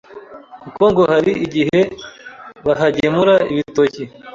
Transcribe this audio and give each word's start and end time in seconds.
kuko 0.61 0.83
ngo 0.91 1.03
hari 1.13 1.31
igihe 1.45 1.79
bahagemura 2.65 3.35
ibitoki 3.51 4.03